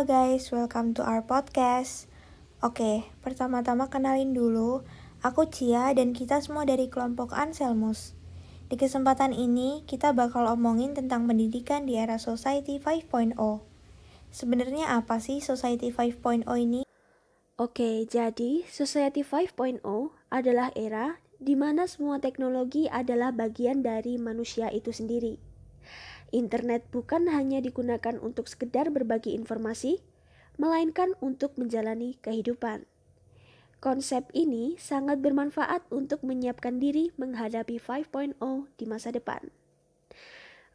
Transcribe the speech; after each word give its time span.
Halo 0.00 0.32
guys, 0.32 0.48
welcome 0.48 0.96
to 0.96 1.04
our 1.04 1.20
podcast. 1.20 2.08
Oke, 2.64 3.04
pertama-tama 3.20 3.92
kenalin 3.92 4.32
dulu, 4.32 4.80
aku 5.20 5.52
Cia 5.52 5.92
dan 5.92 6.16
kita 6.16 6.40
semua 6.40 6.64
dari 6.64 6.88
kelompok 6.88 7.36
Anselmus. 7.36 8.16
Di 8.72 8.80
kesempatan 8.80 9.36
ini, 9.36 9.84
kita 9.84 10.16
bakal 10.16 10.48
omongin 10.48 10.96
tentang 10.96 11.28
pendidikan 11.28 11.84
di 11.84 12.00
era 12.00 12.16
Society 12.16 12.80
5.0. 12.80 13.36
Sebenarnya 14.32 14.96
apa 14.96 15.20
sih 15.20 15.44
Society 15.44 15.92
5.0 15.92 16.48
ini? 16.56 16.88
Oke, 17.60 18.08
jadi 18.08 18.64
Society 18.72 19.20
5.0 19.20 19.84
adalah 20.32 20.72
era 20.80 21.20
di 21.36 21.60
mana 21.60 21.84
semua 21.84 22.24
teknologi 22.24 22.88
adalah 22.88 23.36
bagian 23.36 23.84
dari 23.84 24.16
manusia 24.16 24.72
itu 24.72 24.96
sendiri. 24.96 25.36
Internet 26.30 26.86
bukan 26.94 27.26
hanya 27.30 27.58
digunakan 27.58 28.18
untuk 28.22 28.46
sekedar 28.46 28.90
berbagi 28.94 29.34
informasi, 29.34 29.98
melainkan 30.58 31.18
untuk 31.18 31.58
menjalani 31.58 32.18
kehidupan. 32.22 32.86
Konsep 33.80 34.28
ini 34.36 34.76
sangat 34.76 35.24
bermanfaat 35.24 35.88
untuk 35.88 36.20
menyiapkan 36.20 36.76
diri 36.76 37.10
menghadapi 37.16 37.80
5.0 37.80 38.36
di 38.76 38.84
masa 38.84 39.08
depan. 39.08 39.48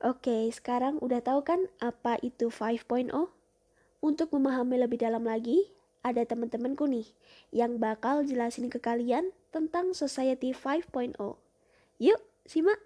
Oke, 0.02 0.50
sekarang 0.50 0.98
udah 1.00 1.22
tahu 1.22 1.46
kan 1.46 1.70
apa 1.78 2.18
itu 2.26 2.50
5.0? 2.50 3.14
Untuk 4.02 4.28
memahami 4.34 4.82
lebih 4.82 5.00
dalam 5.00 5.24
lagi, 5.24 5.70
ada 6.06 6.22
teman-temanku 6.26 6.86
nih 6.86 7.10
yang 7.54 7.78
bakal 7.82 8.22
jelasin 8.22 8.74
ke 8.74 8.82
kalian 8.82 9.34
tentang 9.54 9.94
Society 9.94 10.54
5.0. 10.54 11.18
Yuk, 12.02 12.22
simak! 12.46 12.82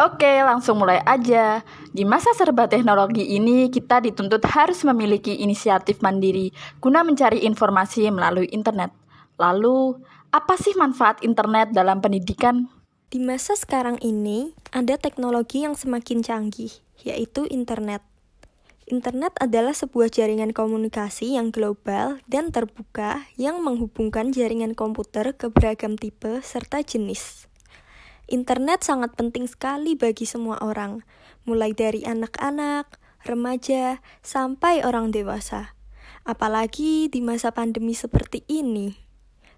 Oke, 0.00 0.40
langsung 0.40 0.80
mulai 0.80 0.96
aja. 1.04 1.60
Di 1.92 2.08
masa 2.08 2.32
serba 2.32 2.64
teknologi 2.64 3.36
ini, 3.36 3.68
kita 3.68 4.00
dituntut 4.00 4.40
harus 4.48 4.80
memiliki 4.80 5.36
inisiatif 5.44 6.00
mandiri 6.00 6.56
guna 6.80 7.04
mencari 7.04 7.44
informasi 7.44 8.08
melalui 8.08 8.48
internet. 8.48 8.96
Lalu, 9.36 10.00
apa 10.32 10.56
sih 10.56 10.72
manfaat 10.72 11.20
internet 11.20 11.76
dalam 11.76 12.00
pendidikan? 12.00 12.72
Di 13.12 13.20
masa 13.20 13.52
sekarang 13.52 14.00
ini, 14.00 14.56
ada 14.72 14.96
teknologi 14.96 15.68
yang 15.68 15.76
semakin 15.76 16.24
canggih, 16.24 16.72
yaitu 17.04 17.44
internet. 17.52 18.00
Internet 18.88 19.36
adalah 19.36 19.76
sebuah 19.76 20.08
jaringan 20.08 20.56
komunikasi 20.56 21.36
yang 21.36 21.52
global 21.52 22.24
dan 22.24 22.48
terbuka 22.48 23.28
yang 23.36 23.60
menghubungkan 23.60 24.32
jaringan 24.32 24.72
komputer 24.72 25.36
ke 25.36 25.52
beragam 25.52 26.00
tipe 26.00 26.40
serta 26.40 26.80
jenis. 26.80 27.49
Internet 28.30 28.86
sangat 28.86 29.18
penting 29.18 29.50
sekali 29.50 29.98
bagi 29.98 30.22
semua 30.22 30.54
orang, 30.62 31.02
mulai 31.50 31.74
dari 31.74 32.06
anak-anak, 32.06 32.86
remaja, 33.26 33.98
sampai 34.22 34.86
orang 34.86 35.10
dewasa. 35.10 35.74
Apalagi 36.22 37.10
di 37.10 37.26
masa 37.26 37.50
pandemi 37.50 37.90
seperti 37.90 38.46
ini. 38.46 38.94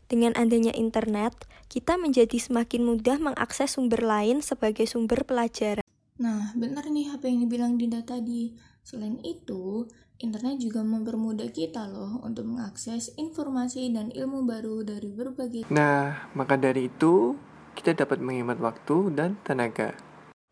Dengan 0.08 0.32
adanya 0.40 0.72
internet, 0.72 1.36
kita 1.68 2.00
menjadi 2.00 2.40
semakin 2.40 2.88
mudah 2.88 3.20
mengakses 3.20 3.76
sumber 3.76 4.00
lain 4.00 4.40
sebagai 4.40 4.88
sumber 4.88 5.28
pelajaran. 5.28 5.84
Nah, 6.16 6.56
benar 6.56 6.88
nih 6.88 7.12
apa 7.12 7.28
yang 7.28 7.44
dibilang 7.44 7.76
Dinda 7.76 8.00
tadi. 8.00 8.56
Selain 8.80 9.20
itu, 9.20 9.84
internet 10.16 10.56
juga 10.56 10.80
mempermudah 10.80 11.52
kita 11.52 11.92
loh 11.92 12.24
untuk 12.24 12.48
mengakses 12.48 13.12
informasi 13.20 13.92
dan 13.92 14.08
ilmu 14.16 14.48
baru 14.48 14.80
dari 14.80 15.12
berbagai 15.12 15.68
Nah, 15.68 16.32
maka 16.32 16.56
dari 16.56 16.88
itu, 16.88 17.36
kita 17.82 18.06
dapat 18.06 18.22
menghemat 18.22 18.62
waktu 18.62 19.10
dan 19.10 19.34
tenaga. 19.42 19.90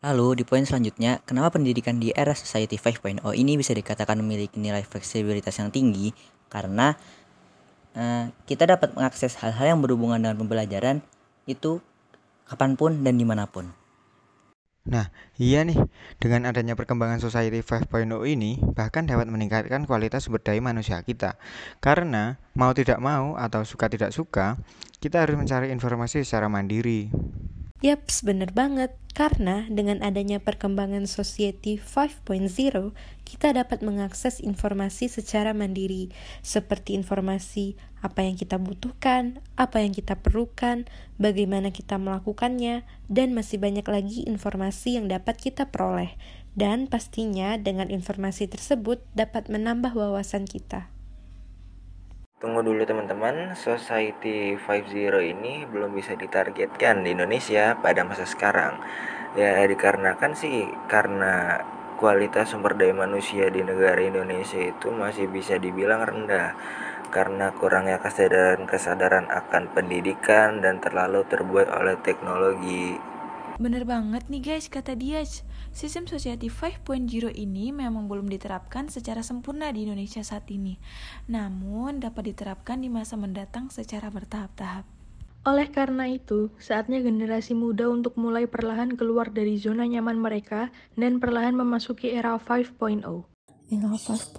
Lalu 0.03 0.43
di 0.43 0.45
poin 0.45 0.67
selanjutnya, 0.67 1.23
kenapa 1.23 1.55
pendidikan 1.55 2.03
di 2.03 2.11
era 2.11 2.35
Society 2.35 2.75
5.0 2.75 3.23
ini 3.39 3.55
bisa 3.55 3.71
dikatakan 3.71 4.19
memiliki 4.19 4.59
nilai 4.59 4.83
fleksibilitas 4.83 5.55
yang 5.63 5.71
tinggi? 5.71 6.11
Karena 6.51 6.91
uh, 7.95 8.35
kita 8.51 8.67
dapat 8.67 8.99
mengakses 8.99 9.39
hal-hal 9.39 9.79
yang 9.79 9.81
berhubungan 9.81 10.19
dengan 10.19 10.43
pembelajaran 10.43 11.07
itu 11.47 11.79
kapan 12.51 12.75
pun 12.75 13.07
dan 13.07 13.15
di 13.15 13.23
mana 13.23 13.47
pun. 13.47 13.71
Nah, 14.89 15.13
iya 15.37 15.61
nih, 15.61 15.77
dengan 16.17 16.49
adanya 16.49 16.73
perkembangan 16.73 17.21
Society 17.21 17.61
5.0 17.61 17.93
ini 18.25 18.57
bahkan 18.73 19.05
dapat 19.05 19.29
meningkatkan 19.29 19.85
kualitas 19.85 20.25
sumber 20.25 20.41
daya 20.41 20.65
manusia 20.65 21.05
kita. 21.05 21.37
Karena 21.85 22.41
mau 22.57 22.73
tidak 22.73 22.97
mau 22.97 23.37
atau 23.37 23.61
suka 23.69 23.93
tidak 23.93 24.17
suka, 24.17 24.57
kita 25.05 25.21
harus 25.21 25.37
mencari 25.37 25.69
informasi 25.69 26.25
secara 26.25 26.49
mandiri. 26.49 27.13
Yaps, 27.81 28.29
bener 28.29 28.53
banget. 28.53 28.93
Karena 29.17 29.65
dengan 29.73 30.05
adanya 30.05 30.37
perkembangan 30.37 31.09
Society 31.09 31.81
5.0, 31.81 32.93
kita 33.25 33.57
dapat 33.57 33.81
mengakses 33.81 34.39
informasi 34.39 35.09
secara 35.09 35.57
mandiri, 35.57 36.13
seperti 36.45 36.93
informasi 36.93 37.81
apa 38.05 38.23
yang 38.23 38.37
kita 38.37 38.61
butuhkan, 38.61 39.41
apa 39.57 39.81
yang 39.81 39.97
kita 39.97 40.21
perlukan, 40.21 40.85
bagaimana 41.17 41.73
kita 41.73 41.97
melakukannya, 41.97 42.85
dan 43.09 43.33
masih 43.33 43.57
banyak 43.57 43.89
lagi 43.89 44.29
informasi 44.29 45.01
yang 45.01 45.09
dapat 45.09 45.41
kita 45.41 45.73
peroleh. 45.73 46.13
Dan 46.53 46.85
pastinya 46.85 47.57
dengan 47.57 47.89
informasi 47.89 48.45
tersebut 48.45 49.01
dapat 49.17 49.49
menambah 49.49 49.97
wawasan 49.97 50.45
kita. 50.45 51.00
Tunggu 52.41 52.65
dulu 52.65 52.89
teman-teman, 52.89 53.53
Society 53.53 54.57
5.0 54.57 54.97
ini 55.21 55.69
belum 55.69 55.93
bisa 55.93 56.17
ditargetkan 56.17 57.05
di 57.05 57.13
Indonesia 57.13 57.77
pada 57.77 58.01
masa 58.01 58.25
sekarang. 58.25 58.81
Ya 59.37 59.61
dikarenakan 59.69 60.33
sih 60.33 60.65
karena 60.89 61.61
kualitas 62.01 62.49
sumber 62.49 62.81
daya 62.81 62.97
manusia 62.97 63.53
di 63.53 63.61
negara 63.61 64.01
Indonesia 64.01 64.57
itu 64.57 64.89
masih 64.89 65.29
bisa 65.29 65.61
dibilang 65.61 66.01
rendah 66.01 66.57
karena 67.13 67.53
kurangnya 67.53 68.01
kesadaran 68.01 68.65
kesadaran 68.65 69.29
akan 69.29 69.77
pendidikan 69.77 70.65
dan 70.65 70.81
terlalu 70.81 71.29
terbuat 71.29 71.69
oleh 71.69 72.01
teknologi. 72.01 72.97
Bener 73.61 73.85
banget 73.85 74.33
nih 74.33 74.41
guys 74.41 74.73
kata 74.73 74.97
dia. 74.97 75.21
Sistem 75.71 76.11
Society 76.11 76.51
5.0 76.51 77.31
ini 77.31 77.71
memang 77.71 78.11
belum 78.11 78.27
diterapkan 78.27 78.91
secara 78.91 79.23
sempurna 79.23 79.71
di 79.71 79.87
Indonesia 79.87 80.19
saat 80.21 80.51
ini, 80.51 80.75
namun 81.31 82.03
dapat 82.03 82.35
diterapkan 82.35 82.83
di 82.83 82.91
masa 82.91 83.15
mendatang 83.15 83.71
secara 83.71 84.11
bertahap-tahap. 84.11 84.83
Oleh 85.47 85.73
karena 85.73 86.05
itu, 86.11 86.53
saatnya 86.61 87.01
generasi 87.01 87.57
muda 87.57 87.89
untuk 87.89 88.19
mulai 88.21 88.45
perlahan 88.45 88.93
keluar 88.99 89.33
dari 89.33 89.57
zona 89.57 89.89
nyaman 89.89 90.21
mereka 90.21 90.69
dan 90.99 91.17
perlahan 91.17 91.57
memasuki 91.57 92.13
era 92.13 92.37
5.0. 92.37 93.31
Era 93.71 93.95
5.0 93.95 94.37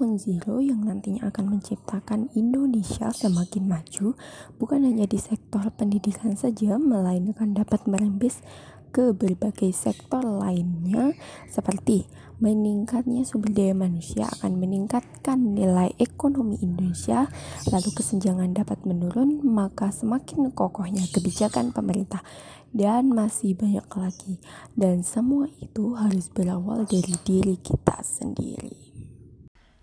yang 0.59 0.83
nantinya 0.83 1.31
akan 1.31 1.57
menciptakan 1.57 2.27
Indonesia 2.35 3.09
semakin 3.15 3.63
maju 3.63 4.19
bukan 4.59 4.83
hanya 4.83 5.07
di 5.07 5.15
sektor 5.15 5.63
pendidikan 5.73 6.35
saja, 6.35 6.75
melainkan 6.75 7.55
dapat 7.55 7.87
merembes 7.87 8.43
ke 8.91 9.15
berbagai 9.15 9.71
sektor 9.71 10.21
lainnya 10.21 11.15
seperti 11.47 12.05
meningkatnya 12.41 13.21
sumber 13.21 13.53
daya 13.53 13.77
manusia 13.77 14.25
akan 14.25 14.57
meningkatkan 14.57 15.53
nilai 15.53 15.93
ekonomi 16.01 16.57
Indonesia 16.59 17.29
lalu 17.69 17.89
kesenjangan 17.93 18.57
dapat 18.57 18.81
menurun 18.83 19.45
maka 19.45 19.93
semakin 19.93 20.49
kokohnya 20.49 21.05
kebijakan 21.13 21.69
pemerintah. 21.71 22.25
Dan 22.71 23.11
masih 23.11 23.51
banyak 23.51 23.83
lagi. 23.83 24.39
Dan 24.71 25.03
semua 25.03 25.51
itu 25.59 25.91
harus 25.91 26.31
berawal 26.31 26.87
dari 26.87 27.19
diri 27.27 27.59
kita 27.59 27.99
sendiri. 27.99 28.79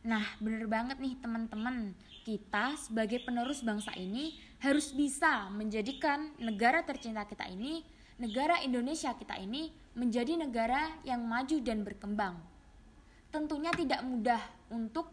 Nah 0.08 0.24
bener 0.40 0.64
banget 0.64 0.96
nih 0.96 1.20
teman-teman. 1.20 1.92
Kita 2.24 2.80
sebagai 2.80 3.20
penerus 3.28 3.60
bangsa 3.60 3.92
ini 3.92 4.40
harus 4.64 4.96
bisa 4.96 5.52
menjadikan 5.52 6.32
negara 6.40 6.80
tercinta 6.80 7.28
kita 7.28 7.44
ini 7.44 7.84
negara 8.18 8.58
Indonesia 8.66 9.14
kita 9.14 9.38
ini 9.38 9.70
menjadi 9.94 10.34
negara 10.34 10.90
yang 11.06 11.22
maju 11.22 11.62
dan 11.62 11.86
berkembang. 11.86 12.34
Tentunya 13.30 13.70
tidak 13.74 14.02
mudah 14.02 14.42
untuk 14.74 15.10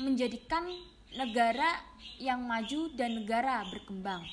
menjadikan 0.00 0.64
negara 1.12 1.80
yang 2.20 2.44
maju 2.44 2.92
dan 2.96 3.20
negara 3.20 3.64
berkembang. 3.68 4.24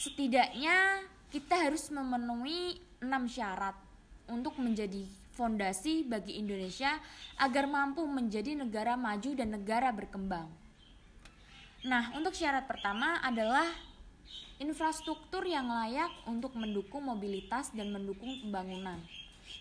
Setidaknya 0.00 1.04
kita 1.32 1.68
harus 1.68 1.92
memenuhi 1.92 2.80
enam 3.00 3.28
syarat 3.28 3.76
untuk 4.28 4.56
menjadi 4.56 5.04
fondasi 5.36 6.04
bagi 6.04 6.36
Indonesia 6.40 7.00
agar 7.40 7.64
mampu 7.64 8.04
menjadi 8.04 8.56
negara 8.56 8.96
maju 8.96 9.30
dan 9.32 9.56
negara 9.56 9.88
berkembang. 9.92 10.48
Nah, 11.80 12.12
untuk 12.12 12.36
syarat 12.36 12.68
pertama 12.68 13.20
adalah 13.24 13.64
infrastruktur 14.60 15.42
yang 15.48 15.72
layak 15.72 16.12
untuk 16.28 16.52
mendukung 16.54 17.08
mobilitas 17.08 17.72
dan 17.72 17.88
mendukung 17.90 18.40
pembangunan. 18.44 19.00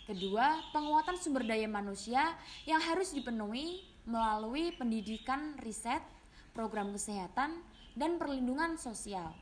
Kedua, 0.06 0.60
penguatan 0.75 1.16
sumber 1.16 1.48
daya 1.48 1.66
manusia 1.66 2.36
yang 2.68 2.83
harus 2.83 3.16
dipenuhi 3.16 3.86
melalui 4.04 4.75
pendidikan, 4.75 5.56
riset, 5.62 6.01
program 6.51 6.92
kesehatan, 6.92 7.62
dan 7.95 8.18
perlindungan 8.19 8.75
sosial. 8.75 9.33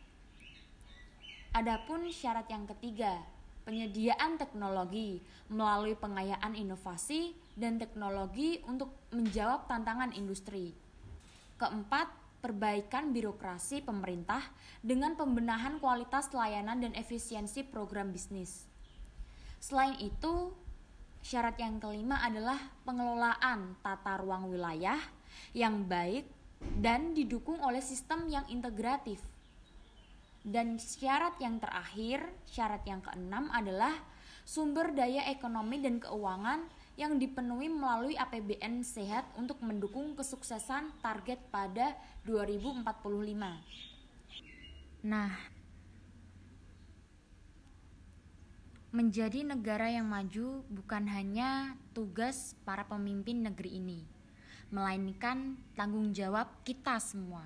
Adapun 1.55 2.11
syarat 2.13 2.45
yang 2.51 2.69
ketiga, 2.69 3.17
penyediaan 3.65 4.39
teknologi 4.39 5.19
melalui 5.49 5.97
pengayaan 5.97 6.53
inovasi 6.53 7.35
dan 7.57 7.81
teknologi 7.81 8.61
untuk 8.69 8.93
menjawab 9.09 9.65
tantangan 9.65 10.13
industri. 10.13 10.71
Keempat, 11.57 12.07
perbaikan 12.39 13.11
birokrasi 13.11 13.81
pemerintah 13.81 14.41
dengan 14.85 15.17
pembenahan 15.17 15.81
kualitas 15.81 16.29
layanan 16.31 16.79
dan 16.81 16.93
efisiensi 16.93 17.65
program 17.65 18.13
bisnis. 18.13 18.69
Selain 19.57 19.97
itu, 19.97 20.53
syarat 21.25 21.57
yang 21.57 21.81
kelima 21.81 22.21
adalah 22.21 22.57
pengelolaan 22.85 23.75
tata 23.81 24.21
ruang 24.21 24.53
wilayah 24.53 25.01
yang 25.57 25.89
baik 25.89 26.29
dan 26.77 27.13
didukung 27.17 27.57
oleh 27.61 27.81
sistem 27.81 28.29
yang 28.29 28.45
integratif. 28.49 29.21
Dan 30.47 30.79
syarat 30.79 31.35
yang 31.43 31.59
terakhir, 31.59 32.23
syarat 32.47 32.85
yang 32.87 33.03
keenam 33.03 33.51
adalah 33.51 33.91
sumber 34.47 34.95
daya 34.95 35.27
ekonomi 35.27 35.83
dan 35.83 35.99
keuangan 35.99 36.63
yang 36.97 37.21
dipenuhi 37.21 37.69
melalui 37.69 38.17
APBN 38.17 38.81
sehat 38.81 39.29
untuk 39.37 39.61
mendukung 39.61 40.17
kesuksesan 40.17 40.97
target 40.97 41.37
pada 41.53 41.93
2045. 42.25 42.81
Nah, 45.05 45.29
menjadi 48.89 49.45
negara 49.45 49.93
yang 49.93 50.09
maju 50.09 50.65
bukan 50.73 51.05
hanya 51.05 51.77
tugas 51.93 52.57
para 52.65 52.81
pemimpin 52.89 53.45
negeri 53.45 53.77
ini, 53.77 54.01
melainkan 54.73 55.53
tanggung 55.77 56.17
jawab 56.17 56.49
kita 56.65 56.97
semua. 56.97 57.45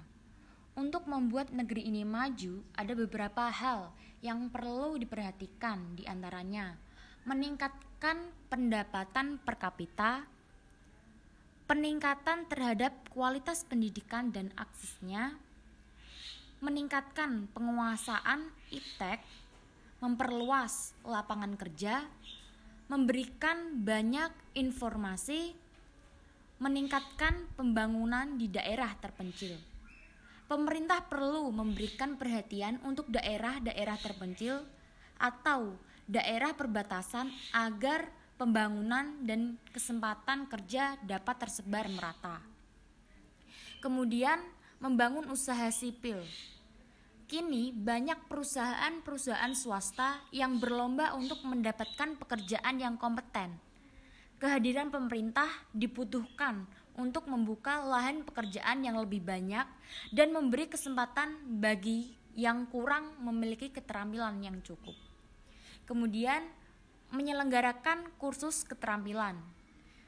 Untuk 0.80 1.04
membuat 1.12 1.52
negeri 1.52 1.92
ini 1.92 2.08
maju, 2.08 2.64
ada 2.72 2.96
beberapa 2.96 3.52
hal 3.52 3.92
yang 4.24 4.48
perlu 4.48 4.96
diperhatikan, 4.96 6.00
di 6.00 6.08
antaranya 6.08 6.80
meningkatkan 8.02 8.34
pendapatan 8.50 9.28
per 9.46 9.62
kapita, 9.62 10.26
peningkatan 11.70 12.50
terhadap 12.50 12.98
kualitas 13.14 13.62
pendidikan 13.62 14.34
dan 14.34 14.50
aksesnya, 14.58 15.38
meningkatkan 16.66 17.46
penguasaan 17.54 18.50
iptek, 18.74 19.22
memperluas 20.02 20.98
lapangan 21.06 21.54
kerja, 21.54 22.10
memberikan 22.90 23.86
banyak 23.86 24.34
informasi, 24.58 25.54
meningkatkan 26.58 27.54
pembangunan 27.54 28.34
di 28.34 28.50
daerah 28.50 28.98
terpencil. 28.98 29.62
Pemerintah 30.50 31.06
perlu 31.06 31.54
memberikan 31.54 32.18
perhatian 32.18 32.82
untuk 32.82 33.06
daerah-daerah 33.14 34.02
terpencil 34.02 34.66
atau 35.22 35.78
daerah 36.12 36.52
perbatasan 36.52 37.32
agar 37.56 38.12
pembangunan 38.36 39.16
dan 39.24 39.56
kesempatan 39.72 40.52
kerja 40.52 41.00
dapat 41.08 41.48
tersebar 41.48 41.88
merata. 41.88 42.44
Kemudian, 43.80 44.44
membangun 44.84 45.32
usaha 45.32 45.72
sipil. 45.72 46.20
Kini, 47.32 47.72
banyak 47.72 48.28
perusahaan-perusahaan 48.28 49.56
swasta 49.56 50.20
yang 50.36 50.60
berlomba 50.60 51.16
untuk 51.16 51.48
mendapatkan 51.48 52.20
pekerjaan 52.20 52.76
yang 52.76 53.00
kompeten. 53.00 53.56
Kehadiran 54.36 54.92
pemerintah 54.92 55.48
dibutuhkan 55.72 56.68
untuk 57.00 57.30
membuka 57.32 57.80
lahan 57.88 58.28
pekerjaan 58.28 58.84
yang 58.84 59.00
lebih 59.00 59.24
banyak 59.24 59.64
dan 60.12 60.28
memberi 60.36 60.68
kesempatan 60.68 61.40
bagi 61.62 62.12
yang 62.36 62.68
kurang 62.68 63.16
memiliki 63.24 63.72
keterampilan 63.72 64.44
yang 64.44 64.60
cukup. 64.60 65.11
Kemudian, 65.86 66.46
menyelenggarakan 67.12 68.08
kursus 68.16 68.64
keterampilan. 68.64 69.36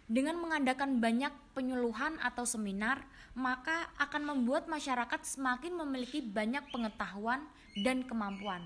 Dengan 0.07 0.39
mengadakan 0.39 0.99
banyak 0.99 1.31
penyuluhan 1.55 2.19
atau 2.19 2.43
seminar, 2.43 3.03
maka 3.33 3.89
akan 3.97 4.35
membuat 4.35 4.67
masyarakat 4.67 5.23
semakin 5.23 5.73
memiliki 5.79 6.19
banyak 6.19 6.63
pengetahuan 6.69 7.43
dan 7.81 8.03
kemampuan. 8.03 8.63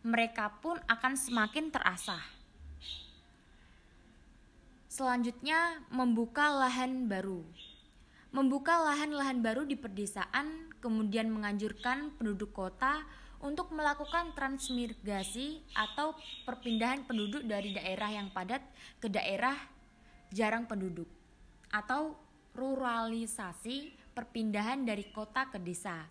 Mereka 0.00 0.62
pun 0.64 0.80
akan 0.88 1.14
semakin 1.18 1.68
terasah. 1.68 2.22
Selanjutnya, 4.90 5.84
membuka 5.92 6.50
lahan 6.50 7.06
baru. 7.06 7.44
Membuka 8.30 8.78
lahan-lahan 8.80 9.42
baru 9.42 9.66
di 9.66 9.74
perdesaan, 9.74 10.70
kemudian 10.78 11.28
menganjurkan 11.30 12.14
penduduk 12.14 12.54
kota 12.54 13.04
untuk 13.40 13.72
melakukan 13.72 14.36
transmigrasi 14.36 15.64
atau 15.72 16.12
perpindahan 16.44 17.04
penduduk 17.08 17.40
dari 17.44 17.72
daerah 17.72 18.12
yang 18.12 18.28
padat 18.28 18.60
ke 19.00 19.08
daerah 19.08 19.56
jarang 20.28 20.68
penduduk 20.68 21.08
atau 21.72 22.14
ruralisasi 22.52 23.94
perpindahan 24.12 24.84
dari 24.84 25.08
kota 25.08 25.48
ke 25.48 25.56
desa. 25.56 26.04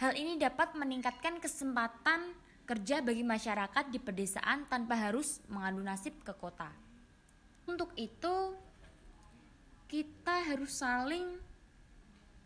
Hal 0.00 0.16
ini 0.16 0.40
dapat 0.40 0.72
meningkatkan 0.76 1.40
kesempatan 1.42 2.32
kerja 2.64 3.02
bagi 3.02 3.26
masyarakat 3.26 3.90
di 3.90 3.98
pedesaan 3.98 4.64
tanpa 4.70 4.96
harus 4.96 5.42
mengadu 5.50 5.82
nasib 5.82 6.14
ke 6.22 6.32
kota. 6.38 6.70
Untuk 7.66 7.92
itu, 7.98 8.56
kita 9.90 10.48
harus 10.48 10.80
saling 10.80 11.36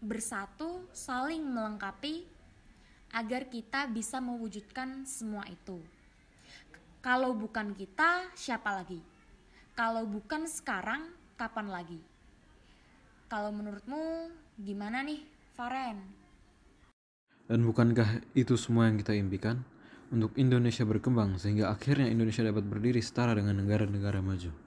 bersatu, 0.03 0.85
saling 0.93 1.41
melengkapi 1.41 2.36
agar 3.17 3.49
kita 3.49 3.89
bisa 3.89 4.21
mewujudkan 4.21 5.09
semua 5.09 5.49
itu. 5.49 5.81
Kalau 7.01 7.33
bukan 7.33 7.73
kita, 7.73 8.29
siapa 8.37 8.77
lagi? 8.77 9.01
Kalau 9.73 10.05
bukan 10.05 10.45
sekarang, 10.45 11.17
kapan 11.41 11.73
lagi? 11.73 12.01
Kalau 13.33 13.57
menurutmu 13.57 14.29
gimana 14.61 15.01
nih, 15.01 15.25
Faren? 15.57 15.97
Dan 17.49 17.65
bukankah 17.65 18.21
itu 18.37 18.53
semua 18.61 18.93
yang 18.93 19.01
kita 19.01 19.17
impikan? 19.17 19.65
Untuk 20.13 20.37
Indonesia 20.37 20.85
berkembang 20.85 21.41
sehingga 21.41 21.73
akhirnya 21.73 22.13
Indonesia 22.13 22.45
dapat 22.45 22.69
berdiri 22.69 23.01
setara 23.01 23.33
dengan 23.33 23.65
negara-negara 23.65 24.21
maju. 24.21 24.66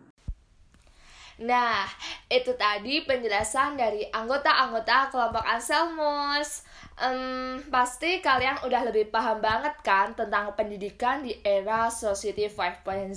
Nah, 1.39 1.87
itu 2.27 2.51
tadi 2.59 3.07
penjelasan 3.07 3.79
dari 3.79 4.03
anggota-anggota 4.11 5.07
kelompok 5.07 5.47
Anselmus. 5.47 6.67
Um, 6.99 7.63
pasti 7.71 8.19
kalian 8.19 8.59
udah 8.67 8.83
lebih 8.91 9.07
paham 9.07 9.39
banget 9.39 9.71
kan 9.79 10.11
tentang 10.19 10.51
pendidikan 10.59 11.23
di 11.23 11.39
era 11.39 11.87
Society 11.87 12.51
5.0. 12.51 13.15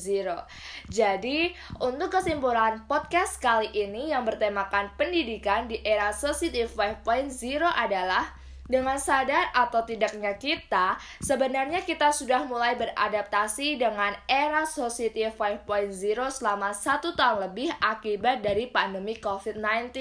Jadi, 0.87 1.51
untuk 1.83 2.15
kesimpulan 2.15 2.87
podcast 2.87 3.43
kali 3.43 3.75
ini 3.75 4.15
yang 4.15 4.23
bertemakan 4.23 4.95
pendidikan 4.95 5.67
di 5.67 5.83
era 5.83 6.15
Society 6.15 6.63
5.0 6.63 7.27
adalah 7.75 8.42
dengan 8.71 8.97
sadar 8.97 9.51
atau 9.53 9.83
tidaknya 9.83 10.39
kita, 10.39 10.97
sebenarnya 11.19 11.83
kita 11.83 12.15
sudah 12.15 12.47
mulai 12.47 12.79
beradaptasi 12.79 13.77
dengan 13.77 14.15
era 14.31 14.63
Society 14.65 15.27
5.0 15.27 15.93
selama 16.31 16.71
satu 16.71 17.13
tahun 17.13 17.51
lebih 17.51 17.75
akibat 17.83 18.41
dari 18.41 18.71
pandemi 18.71 19.19
COVID-19. 19.19 19.93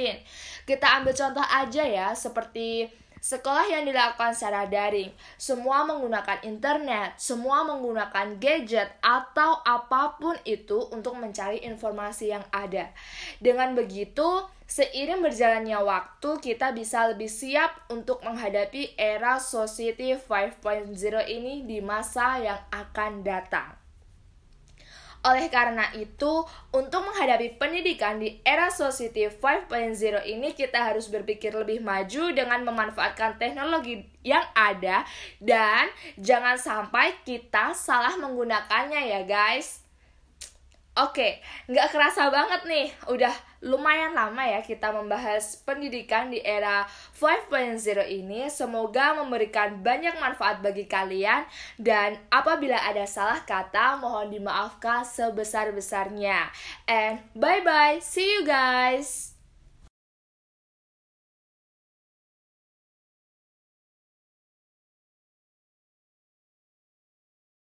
Kita 0.70 1.02
ambil 1.02 1.14
contoh 1.18 1.46
aja 1.46 1.84
ya, 1.84 2.14
seperti 2.14 3.01
Sekolah 3.22 3.70
yang 3.70 3.86
dilakukan 3.86 4.34
secara 4.34 4.66
daring, 4.66 5.14
semua 5.38 5.86
menggunakan 5.86 6.42
internet, 6.42 7.22
semua 7.22 7.62
menggunakan 7.62 8.42
gadget 8.42 8.90
atau 8.98 9.62
apa 9.62 10.18
pun 10.18 10.34
itu 10.42 10.90
untuk 10.90 11.14
mencari 11.22 11.62
informasi 11.62 12.34
yang 12.34 12.42
ada. 12.50 12.90
Dengan 13.38 13.78
begitu, 13.78 14.26
seiring 14.66 15.22
berjalannya 15.22 15.78
waktu, 15.86 16.42
kita 16.42 16.74
bisa 16.74 17.14
lebih 17.14 17.30
siap 17.30 17.86
untuk 17.94 18.26
menghadapi 18.26 18.98
era 18.98 19.38
Society 19.38 20.18
5.0 20.18 20.90
ini 21.30 21.62
di 21.70 21.78
masa 21.78 22.42
yang 22.42 22.58
akan 22.74 23.22
datang. 23.22 23.81
Oleh 25.22 25.54
karena 25.54 25.86
itu, 25.94 26.42
untuk 26.74 27.06
menghadapi 27.06 27.62
pendidikan 27.62 28.18
di 28.18 28.42
era 28.42 28.74
Society 28.74 29.30
5.0 29.30 30.26
ini 30.26 30.58
kita 30.58 30.82
harus 30.82 31.14
berpikir 31.14 31.54
lebih 31.54 31.78
maju 31.86 32.34
dengan 32.34 32.66
memanfaatkan 32.66 33.38
teknologi 33.38 34.02
yang 34.26 34.42
ada 34.58 35.06
dan 35.38 35.94
jangan 36.18 36.58
sampai 36.58 37.14
kita 37.22 37.78
salah 37.78 38.18
menggunakannya 38.18 39.14
ya 39.14 39.22
guys. 39.22 39.81
Oke, 40.92 41.40
nggak 41.72 41.88
kerasa 41.88 42.28
banget 42.28 42.68
nih, 42.68 42.92
udah 43.08 43.32
lumayan 43.64 44.12
lama 44.12 44.44
ya 44.44 44.60
kita 44.60 44.92
membahas 44.92 45.64
pendidikan 45.64 46.28
di 46.28 46.44
era 46.44 46.84
5.0 47.16 47.80
ini. 48.12 48.52
Semoga 48.52 49.16
memberikan 49.16 49.80
banyak 49.80 50.20
manfaat 50.20 50.60
bagi 50.60 50.92
kalian 50.92 51.48
dan 51.80 52.20
apabila 52.28 52.76
ada 52.76 53.08
salah 53.08 53.40
kata 53.48 54.04
mohon 54.04 54.36
dimaafkan 54.36 55.08
sebesar-besarnya. 55.08 56.52
And 56.92 57.24
bye-bye, 57.40 58.04
see 58.04 58.28
you 58.28 58.44
guys! 58.44 59.41